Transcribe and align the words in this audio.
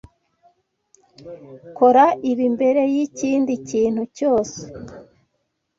Kora 1.77 2.05
ibi 2.31 2.45
mbere 2.55 2.81
yikindi 2.93 3.53
kintu 3.69 4.01
cyose. 4.17 4.59